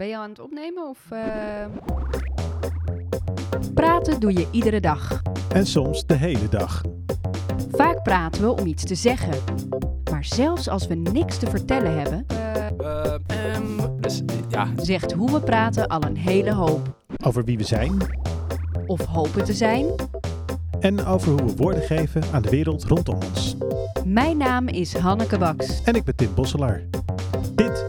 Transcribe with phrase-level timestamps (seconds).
[0.00, 0.98] ben je aan het opnemen of...
[1.10, 1.20] eh?
[3.74, 5.22] Praten doe je iedere dag.
[5.54, 6.82] En soms de hele dag.
[7.72, 9.34] Vaak praten we om iets te zeggen.
[10.10, 12.26] Maar zelfs als we niks te vertellen hebben,
[14.00, 17.02] dus ja, zegt hoe we praten al een hele hoop.
[17.24, 17.96] Over wie we zijn
[18.86, 19.86] Of hopen te zijn.
[20.80, 23.56] en over hoe we woorden geven aan de wereld rondom ons.
[24.04, 25.82] Mijn naam is Hanneke Baks.
[25.84, 26.82] En ik ben Tim Bosselaar.
[27.54, 27.88] Dit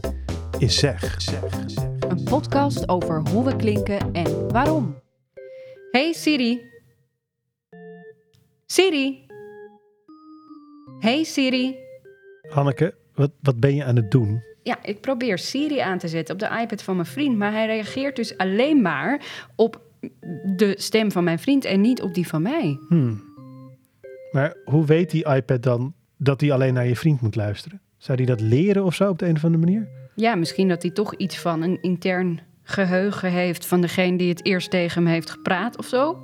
[0.58, 1.22] is Zeg.
[1.22, 1.91] zeg, zeg.
[2.12, 4.96] Een podcast over hoe we klinken en waarom.
[5.92, 6.62] Hey Siri.
[8.66, 9.26] Siri.
[11.00, 11.76] Hey Siri.
[12.50, 14.44] Hanneke, wat, wat ben je aan het doen?
[14.64, 17.66] Ja, ik probeer Siri aan te zetten op de iPad van mijn vriend, maar hij
[17.66, 19.22] reageert dus alleen maar
[19.56, 19.82] op
[20.56, 22.78] de stem van mijn vriend en niet op die van mij.
[22.88, 23.24] Hmm.
[24.32, 27.82] Maar hoe weet die iPad dan dat hij alleen naar je vriend moet luisteren?
[27.98, 30.01] Zou die dat leren of zo op de een of andere manier?
[30.22, 34.46] Ja, misschien dat hij toch iets van een intern geheugen heeft van degene die het
[34.46, 36.22] eerst tegen hem heeft gepraat of zo.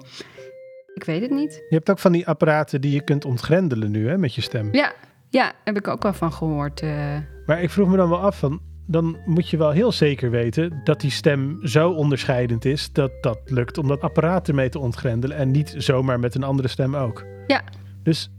[0.94, 1.54] Ik weet het niet.
[1.70, 4.74] Je hebt ook van die apparaten die je kunt ontgrendelen nu hè, met je stem.
[4.74, 4.94] Ja,
[5.30, 6.82] ja, heb ik ook al van gehoord.
[6.82, 7.18] eh.
[7.46, 10.82] Maar ik vroeg me dan wel af van, dan moet je wel heel zeker weten
[10.84, 15.38] dat die stem zo onderscheidend is dat dat lukt om dat apparaat ermee te ontgrendelen
[15.38, 17.26] en niet zomaar met een andere stem ook.
[17.48, 17.62] Ja.
[18.04, 18.32] Dus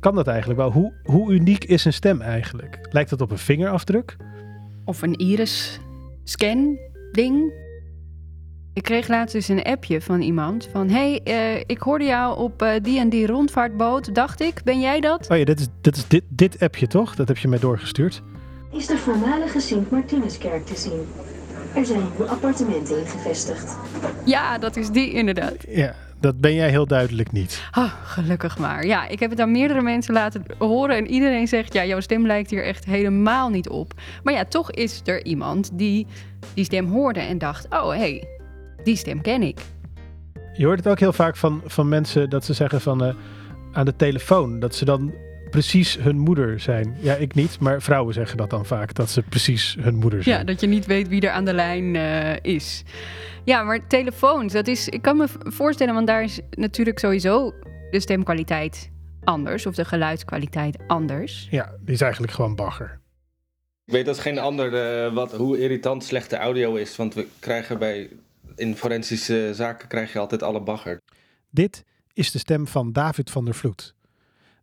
[0.00, 0.72] kan dat eigenlijk wel?
[0.72, 2.78] Hoe, hoe uniek is een stem eigenlijk?
[2.90, 4.16] Lijkt dat op een vingerafdruk?
[4.88, 6.78] Of een iris-scan
[7.12, 7.52] ding.
[8.72, 10.88] Ik kreeg laatst eens een appje van iemand van...
[10.88, 14.62] hey, eh, ik hoorde jou op eh, die en die rondvaartboot, dacht ik.
[14.64, 15.30] Ben jij dat?
[15.30, 17.14] Oh ja, dit is, dit, is dit, dit appje toch?
[17.14, 18.22] Dat heb je mij doorgestuurd.
[18.72, 21.06] is de voormalige Sint-Martinuskerk te zien.
[21.74, 23.76] Er zijn appartementen in gevestigd.
[24.24, 25.56] Ja, dat is die inderdaad.
[25.68, 27.62] Ja, dat ben jij heel duidelijk niet.
[27.70, 28.86] Ah, gelukkig maar.
[28.86, 31.72] Ja, ik heb het aan meerdere mensen laten horen en iedereen zegt...
[31.72, 33.92] ja, jouw stem lijkt hier echt helemaal niet op.
[34.22, 36.06] Maar ja, toch is er iemand die
[36.54, 37.66] die stem hoorde en dacht...
[37.70, 38.24] oh, hé, hey,
[38.84, 39.60] die stem ken ik.
[40.56, 43.14] Je hoort het ook heel vaak van, van mensen dat ze zeggen van eh,
[43.72, 45.12] aan de telefoon dat ze dan
[45.50, 46.96] precies hun moeder zijn.
[47.00, 50.38] Ja, ik niet, maar vrouwen zeggen dat dan vaak, dat ze precies hun moeder zijn.
[50.38, 52.84] Ja, dat je niet weet wie er aan de lijn eh, is.
[53.44, 54.88] Ja, maar telefoons, dat is...
[54.88, 57.54] Ik kan me voorstellen, want daar is natuurlijk sowieso
[57.90, 58.90] de stemkwaliteit
[59.24, 59.66] anders...
[59.66, 61.48] of de geluidskwaliteit anders.
[61.50, 63.00] Ja, die is eigenlijk gewoon bagger.
[63.84, 66.96] ik weet als geen ander eh, wat, hoe irritant slechte audio is.
[66.96, 68.08] Want we krijgen bij,
[68.56, 71.00] in forensische zaken krijg je altijd alle bagger.
[71.50, 73.94] Dit is de stem van David van der Vloed.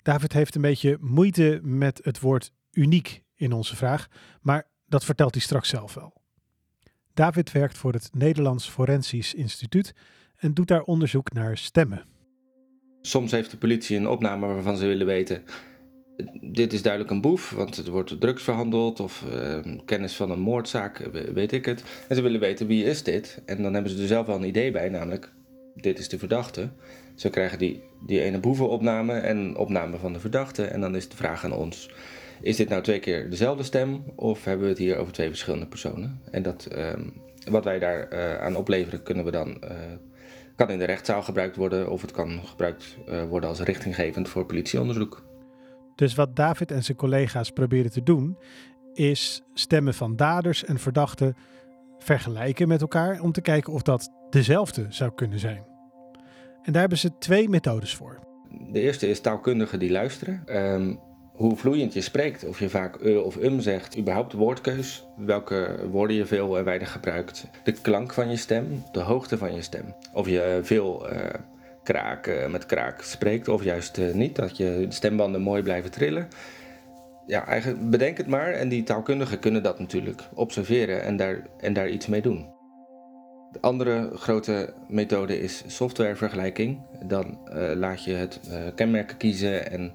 [0.05, 4.07] David heeft een beetje moeite met het woord uniek in onze vraag,
[4.41, 6.13] maar dat vertelt hij straks zelf wel.
[7.13, 9.93] David werkt voor het Nederlands Forensisch Instituut
[10.35, 12.03] en doet daar onderzoek naar stemmen.
[13.01, 15.43] Soms heeft de politie een opname waarvan ze willen weten...
[16.41, 20.39] Dit is duidelijk een boef, want er wordt drugs verhandeld of eh, kennis van een
[20.39, 21.83] moordzaak, we- weet ik het.
[22.07, 23.41] En ze willen weten wie is dit.
[23.45, 25.33] En dan hebben ze er zelf wel een idee bij, namelijk
[25.75, 26.69] dit is de verdachte.
[27.15, 30.65] Ze krijgen die, die ene boevenopname en opname van de verdachte.
[30.65, 31.89] En dan is de vraag aan ons,
[32.41, 35.67] is dit nou twee keer dezelfde stem of hebben we het hier over twee verschillende
[35.67, 36.21] personen?
[36.31, 37.03] En dat, ehm,
[37.49, 39.61] wat wij daar eh, aan opleveren kunnen we dan...
[39.61, 39.75] eh,
[40.55, 44.45] kan in de rechtszaal gebruikt worden of het kan gebruikt eh, worden als richtinggevend voor
[44.45, 45.23] politieonderzoek.
[45.95, 48.37] Dus wat David en zijn collega's proberen te doen,
[48.93, 51.35] is stemmen van daders en verdachten
[51.97, 55.74] vergelijken met elkaar om te kijken of dat dezelfde zou kunnen zijn.
[56.65, 58.19] En daar hebben ze twee methodes voor.
[58.71, 60.41] De eerste is taalkundigen die luisteren.
[60.45, 60.95] Ehm,
[61.33, 66.15] hoe vloeiend je spreekt, of je vaak e of um zegt, überhaupt woordkeus, welke woorden
[66.15, 69.95] je veel en weinig gebruikt, de klank van je stem, de hoogte van je stem.
[70.13, 71.39] Of je veel eh,
[71.83, 75.91] kraak eh, met kraak spreekt of juist eh, niet, dat je de stembanden mooi blijven
[75.91, 76.27] trillen.
[77.27, 81.73] Ja, eigenlijk bedenk het maar en die taalkundigen kunnen dat natuurlijk observeren en daar, en
[81.73, 82.54] daar iets mee doen.
[83.55, 86.81] De andere grote methode is softwarevergelijking.
[87.03, 89.93] Dan eh, laat je het eh, kenmerken kiezen en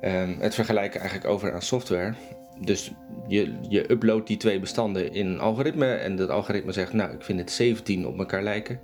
[0.00, 2.14] ehm, het vergelijken eigenlijk over aan software.
[2.60, 2.92] Dus
[3.26, 7.22] je, je uploadt die twee bestanden in een algoritme en dat algoritme zegt, nou ik
[7.22, 8.80] vind het 17 op elkaar lijken.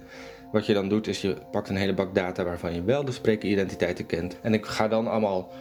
[0.53, 3.12] Wat je dan doet is je pakt een hele bak data waarvan je wel de
[3.12, 4.41] sprekeridentiteiten kent.
[4.43, 5.53] En ik ga dan allemaal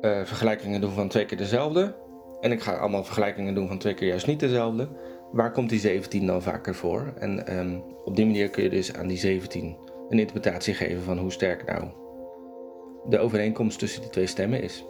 [0.00, 1.94] eh, vergelijkingen doen van twee keer dezelfde.
[2.40, 4.88] En ik ga allemaal vergelijkingen doen van twee keer juist niet dezelfde.
[5.32, 7.12] Waar komt die 17 dan vaker voor?
[7.18, 9.76] En ehm, op die manier kun je dus aan die 17
[10.08, 12.00] een interpretatie geven van hoe sterk nou
[13.08, 14.84] de overeenkomst tussen die twee stemmen is.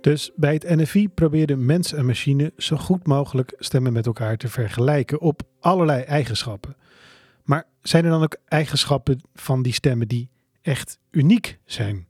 [0.00, 4.48] Dus bij het NFI probeerde mens en machine zo goed mogelijk stemmen met elkaar te
[4.48, 6.76] vergelijken op allerlei eigenschappen.
[7.44, 10.30] Maar zijn er dan ook eigenschappen van die stemmen die
[10.62, 12.06] echt uniek zijn?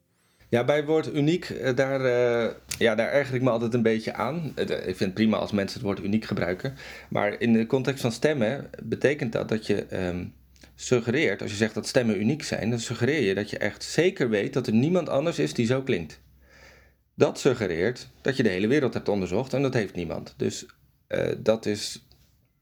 [0.51, 3.83] Ja, bij het woord uniek, eh, daar, eh, ja, daar erger ik me altijd een
[3.83, 4.53] beetje aan.
[4.55, 6.75] Eh, Ik vind het prima als mensen het woord uniek gebruiken.
[7.09, 10.25] Maar in de context van stemmen betekent dat dat je ehm,
[10.75, 14.29] suggereert, als je zegt dat stemmen uniek zijn, dan suggereer je dat je echt zeker
[14.29, 16.21] weet dat er niemand anders is die zo klinkt.
[17.15, 20.35] Dat suggereert dat je de hele wereld hebt onderzocht en dat heeft niemand.
[20.37, 20.67] Dus
[21.39, 22.07] dat is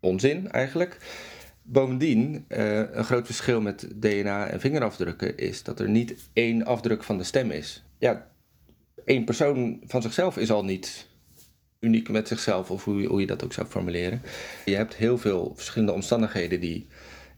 [0.00, 0.98] onzin eigenlijk.
[1.70, 7.02] Bovendien, eh, een groot verschil met DNA en vingerafdrukken is dat er niet één afdruk
[7.02, 7.84] van de stem is.
[7.98, 8.30] Ja,
[9.04, 11.06] één persoon van zichzelf is al niet
[11.80, 14.22] uniek met zichzelf, of hoe, hoe je dat ook zou formuleren.
[14.64, 16.86] Je hebt heel veel verschillende omstandigheden die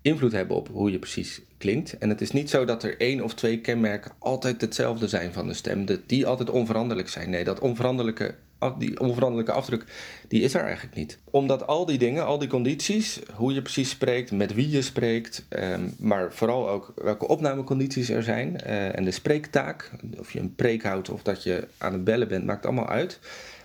[0.03, 1.99] invloed hebben op hoe je precies klinkt.
[1.99, 5.47] En het is niet zo dat er één of twee kenmerken altijd hetzelfde zijn van
[5.47, 7.31] de stem, dat die altijd onveranderlijk zijn.
[7.31, 8.35] Nee, dat onveranderlijke,
[8.78, 9.84] die onveranderlijke afdruk,
[10.28, 11.18] die is er eigenlijk niet.
[11.30, 15.46] Omdat al die dingen, al die condities, hoe je precies spreekt, met wie je spreekt,
[15.48, 20.54] ehm, maar vooral ook welke opnamecondities er zijn eh, en de spreektaak, of je een
[20.54, 23.18] preek houdt of dat je aan het bellen bent, maakt allemaal uit.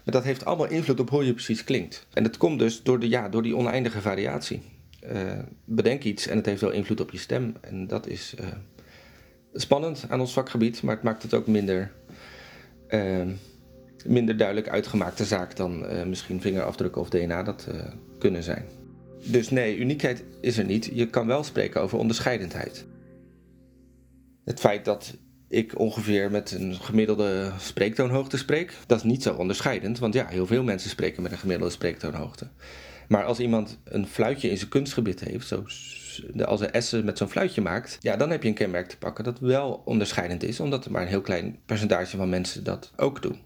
[0.03, 2.07] Maar dat heeft allemaal invloed op hoe je precies klinkt.
[2.13, 4.61] En dat komt dus door, de, ja, door die oneindige variatie.
[4.99, 7.55] Eh, bedenk iets en het heeft wel invloed op je stem.
[7.61, 8.47] En dat is eh,
[9.53, 11.91] spannend aan ons vakgebied, maar het maakt het ook minder,
[12.87, 13.27] eh,
[14.07, 17.79] minder duidelijk uitgemaakte zaak dan eh, misschien vingerafdrukken of DNA dat eh,
[18.19, 18.65] kunnen zijn.
[19.23, 20.89] Dus nee, uniekheid is er niet.
[20.93, 22.85] Je kan wel spreken over onderscheidendheid.
[24.43, 25.17] Het feit dat
[25.47, 30.47] ik ongeveer met een gemiddelde spreektoonhoogte spreek, dat is niet zo onderscheidend, want ja, heel
[30.47, 32.47] veel mensen spreken met een gemiddelde spreektoonhoogte.
[33.07, 35.63] Maar als iemand een fluitje in zijn kunstgebied heeft, zo,
[36.45, 39.23] als een S met zo'n fluitje maakt, ja, dan heb je een kenmerk te pakken
[39.23, 43.21] dat wel onderscheidend is, omdat er maar een heel klein percentage van mensen dat ook
[43.21, 43.39] doen.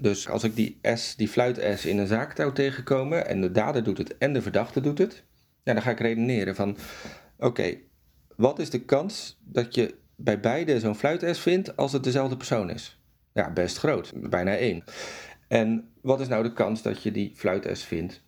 [0.00, 3.98] Dus als ik die S, die fluit-S in een zaaktouw tegenkomen en de dader doet
[3.98, 5.22] het en de verdachte doet het,
[5.62, 6.76] ja, dan ga ik redeneren van,
[7.38, 7.76] oké,
[8.36, 12.70] wat is de kans dat je bij beide zo'n fluit-S vindt als het dezelfde persoon
[12.70, 13.00] is?
[13.32, 14.84] Ja, best groot, bijna één.
[15.48, 18.22] En wat is nou de kans dat je die fluit-S vindt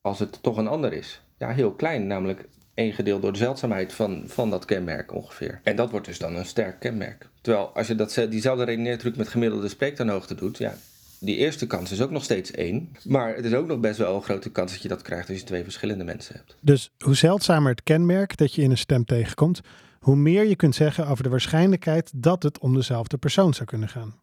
[0.00, 1.22] als het toch een ander is?
[1.38, 5.60] Ja, heel klein, namelijk één gedeeld door de zeldzaamheid van, van dat kenmerk ongeveer.
[5.62, 7.28] En dat wordt dus dan een sterk kenmerk.
[7.40, 10.74] Terwijl als je dat, diezelfde redeneertruc met gemiddelde spreektoonhoogte doet, ja,
[11.18, 12.96] die eerste kans is ook nog steeds één.
[13.04, 15.38] Maar het is ook nog best wel een grote kans dat je dat krijgt als
[15.38, 16.56] je twee verschillende mensen hebt.
[16.60, 19.60] Dus hoe zeldzamer het kenmerk dat je in een stem tegenkomt,
[20.00, 23.88] hoe meer je kunt zeggen over de waarschijnlijkheid dat het om dezelfde persoon zou kunnen
[23.88, 24.14] gaan.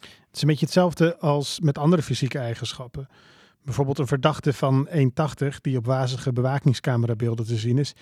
[0.00, 3.08] Het is een beetje hetzelfde als met andere fysieke eigenschappen.
[3.64, 4.96] Bijvoorbeeld een verdachte van 1,80
[5.60, 7.94] die op wazige bewakingscamerabeelden te zien is,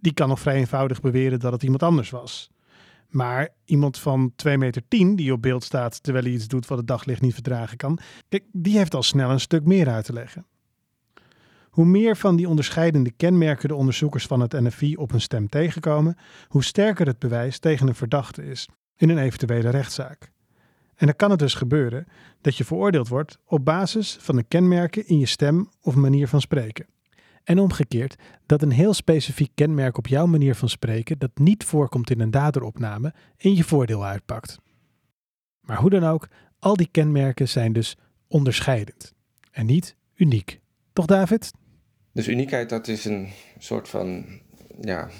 [0.00, 2.50] die kan nog vrij eenvoudig beweren dat het iemand anders was.
[3.08, 6.86] Maar iemand van 2,10 meter die op beeld staat terwijl hij iets doet wat het
[6.86, 7.98] daglicht niet verdragen kan,
[8.28, 10.46] kijk, die heeft al snel een stuk meer uit te leggen.
[11.70, 16.16] Hoe meer van die onderscheidende kenmerken de onderzoekers van het NFI op een stem tegenkomen,
[16.46, 20.32] hoe sterker het bewijs tegen een verdachte is in een eventuele rechtszaak.
[20.96, 22.06] En dan kan het dus gebeuren
[22.40, 26.40] dat je veroordeeld wordt op basis van de kenmerken in je stem of manier van
[26.40, 26.86] spreken.
[27.44, 28.16] En omgekeerd,
[28.46, 32.30] dat een heel specifiek kenmerk op jouw manier van spreken, dat niet voorkomt in een
[32.30, 34.58] daderopname, in je voordeel uitpakt.
[35.60, 36.28] Maar hoe dan ook,
[36.58, 37.96] al die kenmerken zijn dus
[38.28, 39.12] onderscheidend
[39.50, 40.60] en niet uniek.
[40.92, 41.52] Toch, David?
[42.12, 43.28] Dus uniekheid, dat is een
[43.58, 44.24] soort van,
[44.80, 45.10] ja,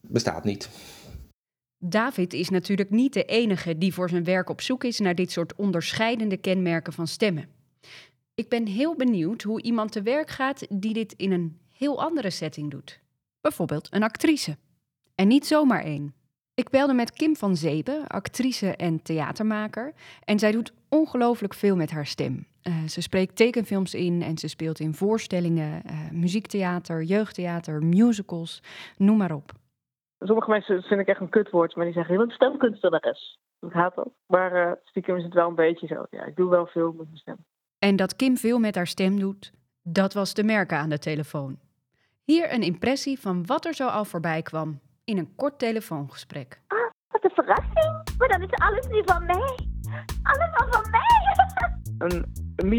[0.00, 0.68] bestaat niet.
[1.84, 5.30] David is natuurlijk niet de enige die voor zijn werk op zoek is naar dit
[5.30, 7.48] soort onderscheidende kenmerken van stemmen.
[8.34, 12.30] Ik ben heel benieuwd hoe iemand te werk gaat die dit in een heel andere
[12.30, 13.00] setting doet.
[13.40, 14.56] Bijvoorbeeld een actrice.
[15.14, 16.14] En niet zomaar één.
[16.54, 19.92] Ik belde met Kim van Zeeben, actrice en theatermaker.
[20.24, 22.46] En zij doet ongelooflijk veel met haar stem.
[22.62, 28.62] Eh, ze spreekt tekenfilms in en ze speelt in voorstellingen, eh, muziektheater, jeugdtheater, musicals,
[28.96, 29.60] noem maar op.
[30.22, 33.38] Sommige mensen vind ik echt een kutwoord, maar die zeggen, je bent stemkunstenares.
[33.60, 34.08] Ik haat dat.
[34.26, 36.06] Maar eh, stiekem is het wel een beetje zo.
[36.10, 37.36] Ja, ik doe wel veel met mijn stem.
[37.78, 39.52] En dat Kim veel met haar stem doet,
[39.82, 41.58] dat was te merken aan de telefoon.
[42.24, 46.60] Hier een impressie van wat er zo al voorbij kwam in een kort telefoongesprek.
[47.08, 48.16] Wat een verrassing.
[48.18, 49.58] Maar dan is alles nu van mij.
[50.22, 51.00] Alles al van mij.
[52.08, 52.31] Een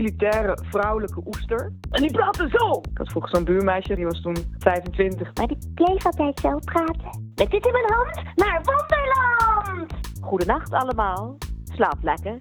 [0.04, 1.72] militaire vrouwelijke oester.
[1.90, 2.82] En die praatte zo!
[2.92, 5.34] Ik had vroeger zo'n buurmeisje, die was toen 25.
[5.34, 7.32] Maar die bleef altijd zo praten.
[7.36, 9.94] Met dit in mijn hand naar Wonderland.
[10.22, 11.38] Goedenacht allemaal.
[11.64, 12.38] Slaap lekker.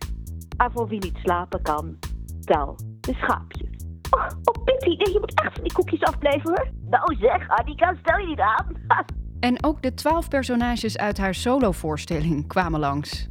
[0.56, 1.98] Maar voor wie niet slapen kan,
[2.40, 3.70] tel de schaapjes.
[4.10, 6.68] Oh, oh Pippi, nee, je moet echt van die koekjes afblijven hoor.
[6.90, 8.66] Nou zeg, Annika, stel je niet aan.
[9.40, 13.30] En ook de twaalf personages uit haar solovoorstelling kwamen langs.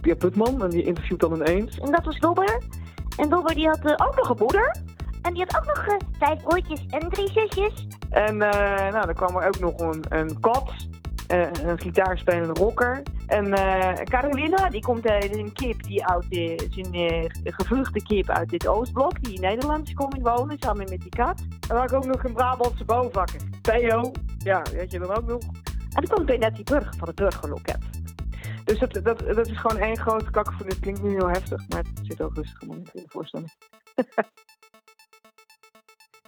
[0.00, 1.78] Pia Putman, en die interviewt dan ineens.
[1.78, 2.62] En dat was Dobber.
[3.16, 4.76] En Dobber die had eh, ook nog een moeder.
[5.22, 7.86] En die had ook nog eh, vijf broertjes en drie zusjes.
[8.10, 10.72] En eh, nou, dan kwam er ook nog een, een kat.
[11.26, 13.02] een gitaarspelende rocker.
[13.26, 13.50] En
[14.04, 16.26] Carolina, die komt uit een kip die uit
[16.70, 21.08] zijn gevluchte kip uit dit Oostblok, die in Nederland is komen wonen, samen met die
[21.08, 21.40] kat.
[21.68, 23.40] En dan ook nog een Brabantse bouwvakker.
[23.60, 25.42] Theo, ja, weet je dan ook nog.
[25.94, 27.78] En dan komt Benetty Burger van het Burgerloket.
[28.64, 30.66] Dus dat, dat, dat is gewoon één grote kakkenvoer.
[30.66, 33.52] Het klinkt nu heel heftig, maar het zit ook rustig in de voorstelling.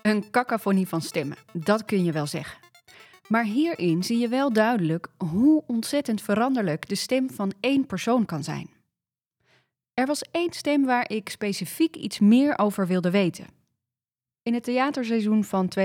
[0.03, 2.59] Een cacophonie van stemmen, dat kun je wel zeggen.
[3.29, 8.45] Maar hierin zie je wel duidelijk hoe ontzettend veranderlijk de stem van één persoon kan
[8.45, 8.71] zijn.
[9.95, 13.56] Er was één stem waar ik specifiek iets meer over wilde weten.
[14.47, 15.81] In het theaterseizoen van 2019-2020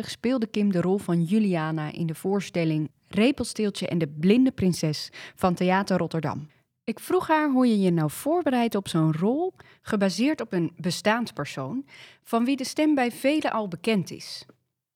[0.00, 5.54] speelde Kim de rol van Juliana in de voorstelling Repelsteeltje en de Blinde Prinses van
[5.54, 6.48] Theater Rotterdam.
[6.84, 9.52] Ik vroeg haar hoe je je nou voorbereidt op zo'n rol,
[9.82, 11.84] gebaseerd op een bestaand persoon,
[12.22, 14.46] van wie de stem bij velen al bekend is.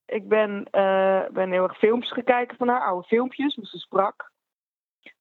[0.06, 4.30] Ik ben, uh, ben heel erg filmpjes gekeken van haar, oude filmpjes, dus ze sprak.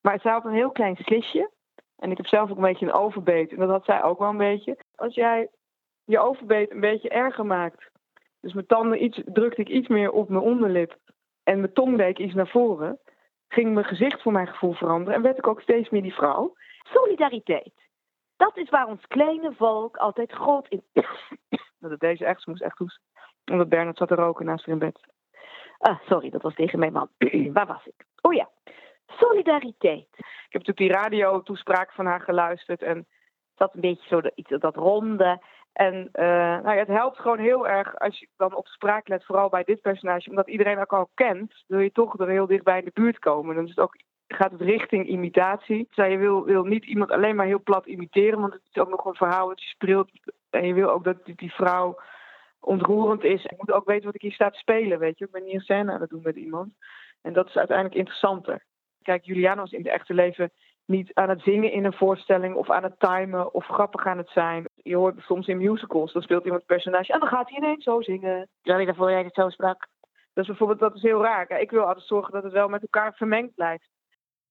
[0.01, 1.49] Maar zij had een heel klein slisje.
[1.97, 3.51] En ik heb zelf ook een beetje een overbeet.
[3.51, 4.77] En dat had zij ook wel een beetje.
[4.95, 5.49] Als jij
[6.05, 7.91] je overbeet een beetje erger maakt.
[8.41, 10.97] Dus mijn tanden iets, drukte ik iets meer op mijn onderlip.
[11.43, 12.99] En mijn tong deed ik iets naar voren.
[13.47, 15.13] Ging mijn gezicht voor mijn gevoel veranderen.
[15.13, 16.55] En werd ik ook steeds meer die vrouw.
[16.83, 17.73] Solidariteit.
[18.37, 20.83] Dat is waar ons kleine volk altijd groot in.
[21.79, 23.03] dat deze echt, ze moest echt hoesten.
[23.51, 24.99] Omdat Bernard zat te roken naast haar in bed.
[25.77, 27.09] Ah, sorry, dat was tegen mijn man.
[27.53, 28.05] waar was ik?
[28.21, 28.49] Oh ja,
[29.07, 30.07] solidariteit.
[30.17, 32.81] Ik heb natuurlijk die radiotoespraak van haar geluisterd.
[32.81, 33.07] En
[33.55, 35.41] dat een beetje zo iets dat ronde.
[35.73, 36.25] En uh,
[36.61, 39.81] nou het helpt gewoon heel erg als je dan op spraak let, vooral bij dit
[39.81, 43.19] personage, omdat iedereen elkaar al kent, wil je toch er heel dichtbij in de buurt
[43.19, 43.55] komen.
[43.55, 43.95] Dan is het ook,
[44.27, 45.87] gaat het richting imitatie.
[45.93, 48.89] Dus je wil, wil niet iemand alleen maar heel plat imiteren, want het is ook
[48.89, 50.09] nog een verhaal dat je speelt.
[50.49, 51.99] En je wil ook dat die, vrouw
[52.59, 53.45] ontroerend is.
[53.45, 55.25] En moet ook weten wat ik hier sta te spelen, weet je.
[55.25, 56.73] Ik ben hier een scène aan het doen met iemand.
[57.21, 58.65] En dat is uiteindelijk interessanter.
[59.01, 60.51] Kijk, Juliana was in het echte leven
[60.85, 64.29] niet aan het zingen in een voorstelling of aan het timen of grappig aan het
[64.29, 64.65] zijn.
[64.83, 67.83] Je hoort soms in musicals, dan speelt iemand een personage en dan gaat hij ineens
[67.83, 68.49] zo zingen.
[68.61, 69.87] Stel je daarvoor jij het zo sprak?
[70.33, 71.59] Dus bijvoorbeeld, dat is heel raar.
[71.59, 73.89] Ik wil altijd zorgen dat het wel met elkaar vermengd blijft.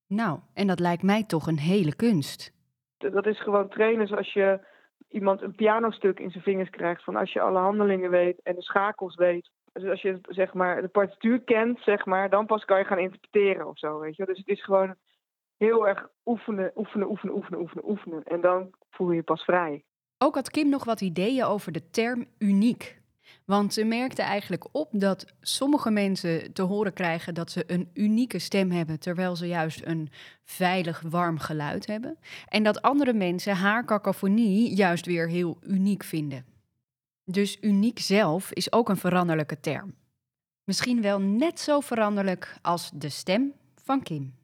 [0.06, 2.52] Nou, en dat lijkt mij toch een hele kunst.
[2.98, 4.60] Dat is gewoon trainen zoals je
[5.08, 7.04] iemand een pianostuk in zijn vingers krijgt.
[7.04, 9.50] Van als je alle handelingen weet en de schakels weet.
[9.72, 12.98] Dus als je zeg maar, de partituur kent, zeg maar, dan pas kan je gaan
[12.98, 13.98] interpreteren of zo.
[13.98, 14.24] Weet je?
[14.24, 14.94] Dus het is gewoon
[15.56, 18.22] heel erg oefenen, oefenen, oefenen, oefenen, oefenen, oefenen.
[18.22, 19.84] En dan voel je je pas vrij.
[20.22, 23.00] Ook had Kim nog wat ideeën over de term uniek.
[23.44, 28.38] Want ze merkte eigenlijk op dat sommige mensen te horen krijgen dat ze een unieke
[28.38, 30.10] stem hebben, terwijl ze juist een
[30.44, 32.18] veilig, warm geluid hebben.
[32.48, 36.44] En dat andere mensen haar cacophonie juist weer heel uniek vinden.
[37.24, 39.94] Dus uniek zelf is ook een veranderlijke term.
[40.64, 43.52] Misschien wel net zo veranderlijk als de stem
[43.84, 44.34] van Kim.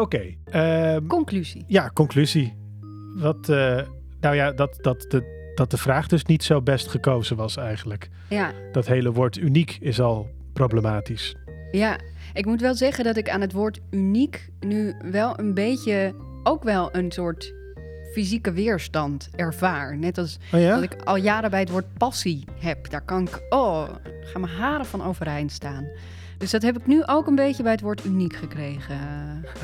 [0.00, 0.34] Oké.
[0.44, 1.64] ehm, Conclusie.
[1.66, 2.56] ja, conclusie.
[3.16, 3.80] Wat, eh,
[4.20, 8.08] nou ja, dat, dat, de, dat de vraag dus niet zo best gekozen was eigenlijk.
[8.28, 11.36] Ja, Dat hele woord uniek is al problematisch.
[11.70, 11.98] ja,
[12.32, 16.62] ik moet wel zeggen dat ik aan het woord uniek nu wel een beetje ook
[16.62, 17.54] wel een soort
[18.18, 19.98] fysieke weerstand ervaar.
[19.98, 20.74] Net als Oh ja?
[20.74, 22.90] dat ik al jaren bij het woord passie heb.
[22.90, 23.88] Daar kan ik, oh,
[24.20, 25.86] gaan mijn haren van overeind staan.
[26.38, 28.98] Dus dat heb ik nu ook een beetje bij het woord uniek gekregen.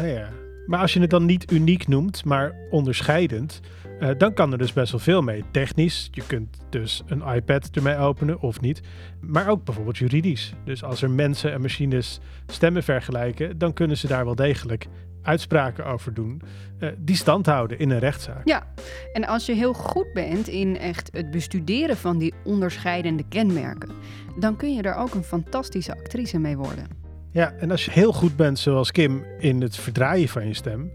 [0.00, 0.28] Ah, ja.
[0.66, 3.60] Maar als je het dan niet uniek noemt, maar onderscheidend,
[4.00, 5.44] eh, dan kan er dus best wel veel mee.
[5.50, 8.80] Technisch, je kunt dus een iPad ermee openen of niet.
[9.20, 10.52] Maar ook bijvoorbeeld juridisch.
[10.64, 14.86] Dus als er mensen en machines stemmen vergelijken, dan kunnen ze daar wel degelijk
[15.24, 16.42] uitspraken over doen
[16.78, 18.48] eh, die stand houden in een rechtszaak.
[18.48, 18.66] Ja,
[19.12, 23.90] en als je heel goed bent in echt het bestuderen van die onderscheidende kenmerken,
[24.38, 26.86] dan kun je er ook een fantastische actrice mee worden.
[27.30, 30.90] Ja, en als je heel goed bent zoals Kim in het verdraaien van je stem,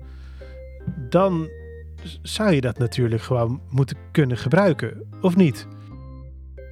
[1.10, 1.50] dan
[2.22, 5.68] zou je dat natuurlijk gewoon moeten kunnen gebruiken, of niet?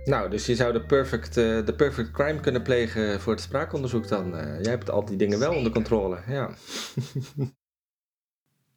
[0.08, 4.08] Nou, dus je zou de perfect, eh, de perfect crime kunnen plegen voor het spraakonderzoek
[4.08, 4.38] dan.
[4.38, 6.50] Eh, jij hebt al die dingen wel onder controle, ja.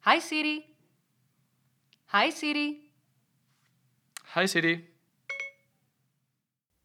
[0.09, 0.75] Hi Siri.
[2.11, 2.91] Hi Siri.
[4.33, 4.90] Hi Siri.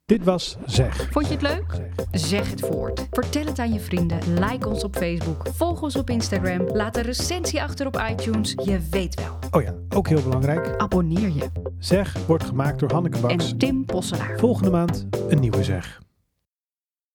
[0.06, 1.08] Dit was Zeg.
[1.10, 1.64] Vond je het leuk?
[2.10, 3.06] Zeg het voort.
[3.10, 4.18] Vertel het aan je vrienden.
[4.38, 5.46] Like ons op Facebook.
[5.54, 6.68] Volg ons op Instagram.
[6.72, 8.54] Laat een recensie achter op iTunes.
[8.64, 9.38] Je weet wel.
[9.50, 10.76] Oh ja, ook heel belangrijk.
[10.76, 11.50] Abonneer je.
[11.78, 13.50] Zeg wordt gemaakt door Hanneke Baks.
[13.50, 14.38] En Tim Posselaar.
[14.38, 16.00] Volgende maand een nieuwe Zeg.